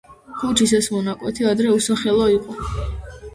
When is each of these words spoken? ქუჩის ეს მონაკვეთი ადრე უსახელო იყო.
ქუჩის 0.37 0.71
ეს 0.77 0.87
მონაკვეთი 0.95 1.47
ადრე 1.51 1.75
უსახელო 1.75 2.27
იყო. 2.39 2.59